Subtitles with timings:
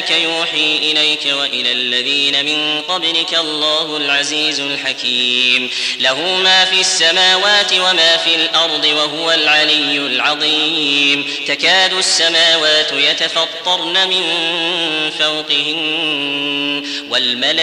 [0.00, 5.70] كذلك يوحي إليك وإلى الذين من قبلك الله العزيز الحكيم.
[6.00, 11.30] له ما في السماوات وما في الأرض وهو العلي العظيم.
[11.46, 14.22] تكاد السماوات يتفطرن من
[15.18, 17.60] فوقهن والملائكة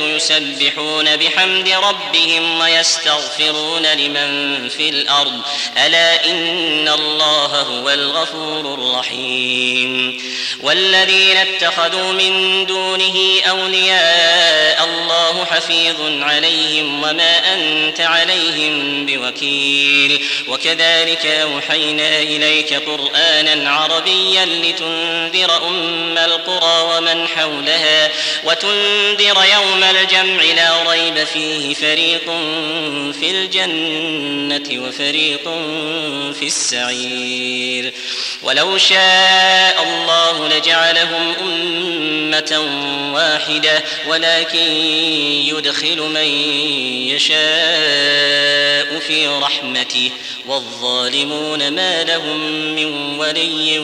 [0.00, 5.40] يسبحون بحمد ربهم ويستغفرون لمن في الأرض.
[5.86, 10.22] ألا إن الله هو الغفور الرحيم.
[10.60, 20.24] والذين اتخذوا من دونه أولياء الله حفيظ عليهم وما أنت عليهم بوكيل.
[20.48, 28.10] وكذلك أوحينا إليك قرآنا عربيا لتنذر أم القرى ومن حولها
[28.44, 31.74] وتنذر يوم الجمع لا ريب فيه.
[31.74, 32.24] فريق
[33.20, 35.44] في الجنة وفريق
[36.40, 37.92] في السعير.
[38.42, 42.60] ولو شاء الله لجعلهم أمة
[43.14, 44.58] واحدة ولكن
[45.48, 46.28] يدخل من
[47.08, 50.10] يشاء في رحمته.
[50.48, 52.40] والظالمون ما لهم
[52.74, 53.78] من ولي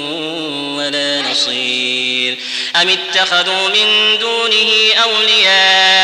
[0.76, 2.38] ولا نصير.
[2.82, 6.03] أم اتخذوا من دونه أولياء؟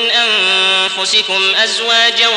[1.01, 2.27] أنفسكم أزواجا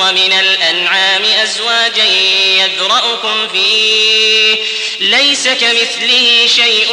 [0.00, 4.56] ومن الأنعام أزواجا يذرأكم فيه.
[5.00, 6.92] ليس كمثله شيء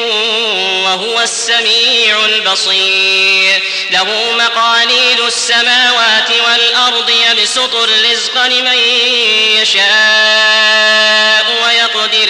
[0.84, 3.64] وهو السميع البصير.
[3.92, 8.78] له مقاليد السماوات والأرض يبسط الرزق لمن
[9.62, 12.30] يشاء ويقدر.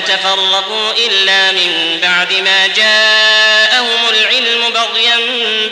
[0.00, 5.16] تفرقوا إلا من بعد ما جاءهم العلم بغيا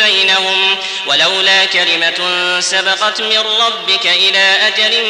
[0.07, 0.79] بينهم.
[1.07, 5.05] ولولا كلمة سبقت من ربك إلى أجل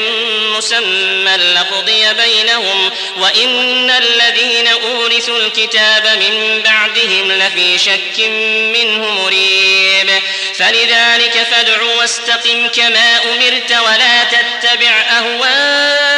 [0.56, 2.90] مسمى لقضي بينهم.
[3.16, 8.18] وإن الذين أورثوا الكتاب من بعدهم لفي شك
[8.74, 10.10] منه مريب.
[10.58, 16.17] فلذلك فادع واستقم كما أمرت ولا تتبع أهواءهم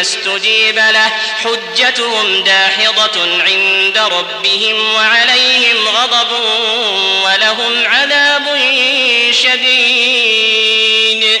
[0.00, 1.12] استجيب له.
[1.44, 6.32] حجتهم داحضة عند ربهم وعليهم غضب
[7.24, 8.58] ولهم عذاب
[9.30, 11.40] شديد.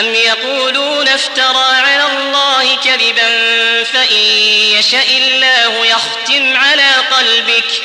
[0.00, 3.28] أم يقولون افترى على الله كذبا
[3.84, 4.16] فإن
[4.78, 7.82] يشأ الله يختم على قلبك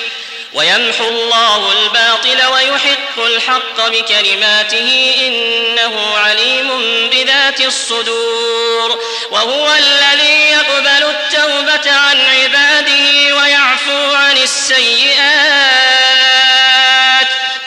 [0.54, 6.70] ويمحو الله الباطل ويحق الحق بكلماته إنه عليم
[7.10, 9.00] بذات الصدور
[9.32, 15.66] وهو الذي يقبل التوبة عن عباده ويعفو عن السيئات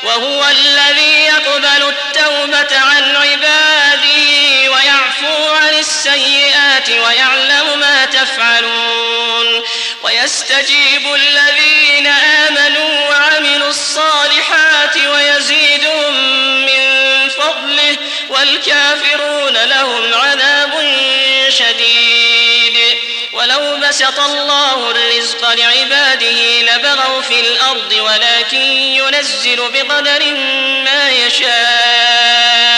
[0.04, 3.47] وهو الذي يقبل التوبة عن عباده
[5.98, 9.64] السيئات ويعلم ما تفعلون
[10.02, 16.14] ويستجيب الذين آمنوا وعملوا الصالحات ويزيدهم
[16.66, 17.96] من فضله
[18.28, 20.72] والكافرون لهم عذاب
[21.48, 22.98] شديد
[23.32, 30.24] ولو بسط الله الرزق لعباده لبغوا في الأرض ولكن ينزل بقدر
[30.84, 32.77] ما يشاء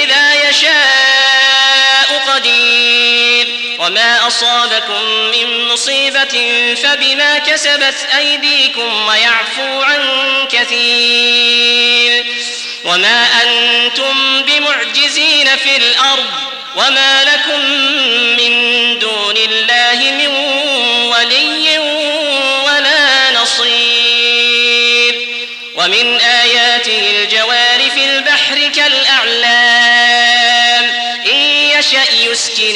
[4.31, 6.35] أصابكم من مصيبة
[6.83, 10.01] فبما كسبت أيديكم ويعفو عن
[10.51, 12.25] كثير
[12.83, 16.25] وما أنتم بمعجزين في الأرض
[16.75, 17.61] وما لكم
[18.37, 20.27] من دون الله من
[21.07, 21.79] ولي
[22.65, 24.81] ولا نصير
[25.75, 30.21] ومن آياته الجوار في البحر كالأعلام
[31.25, 31.37] إن
[31.79, 32.75] يشأ يسكن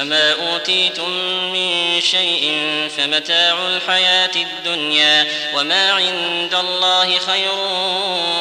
[0.00, 1.10] فما أوتيتم
[1.52, 2.54] من شيء
[2.96, 7.52] فمتاع الحياة الدنيا وما عند الله خير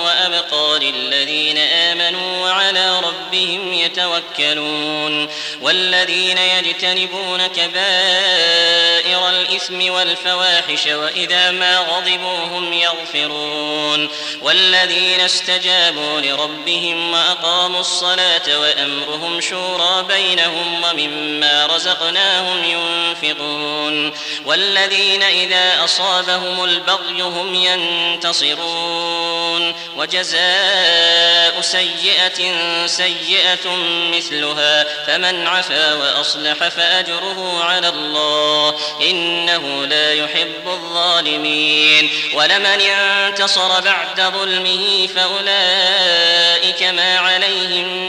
[0.05, 5.29] وأبقى للذين آمنوا وعلى ربهم يتوكلون
[5.61, 9.18] والذين يجتنبون كبائر
[9.59, 14.09] الإثم والفواحش وإذا ما غضبوا هم يغفرون
[14.41, 24.11] والذين استجابوا لربهم وأقاموا الصلاة وأمرهم شورى بينهم ومما رزقناهم ينفقون
[24.45, 29.09] والذين إذا أصابهم البغي هم ينتصرون
[29.95, 33.75] وجزاء سيئة سيئة
[34.13, 38.75] مثلها فمن عفا وأصلح فأجره على الله
[39.55, 42.09] إنه لا يحب الظالمين.
[42.33, 48.08] ولمن انتصر بعد ظلمه فأولئك ما عليهم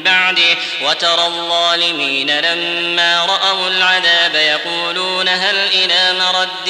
[0.31, 0.57] بعده.
[0.81, 6.69] وترى الظالمين لما رأوا العذاب يقولون هل إلى مرد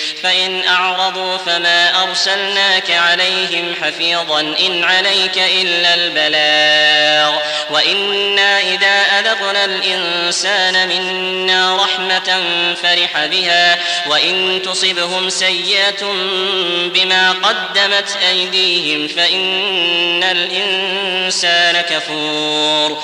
[0.23, 7.39] فإن أعرضوا فما أرسلناك عليهم حفيظا إن عليك إلا البلاغ.
[7.71, 12.43] وإنا إذا أذقنا الإنسان منا رحمة
[12.83, 16.05] فرح بها وإن تصبهم سيئة
[16.93, 23.03] بما قدمت أيديهم فإن الإنسان كفور.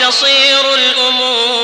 [0.00, 1.59] تصير الأمور